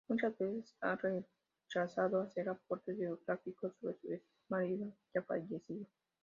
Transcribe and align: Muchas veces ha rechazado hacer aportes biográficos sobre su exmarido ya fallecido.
Muchas 0.07 0.35
veces 0.39 0.75
ha 0.81 0.95
rechazado 0.97 2.21
hacer 2.21 2.49
aportes 2.49 2.97
biográficos 2.97 3.75
sobre 3.79 3.93
su 4.01 4.11
exmarido 4.11 4.91
ya 5.13 5.21
fallecido. 5.21 5.85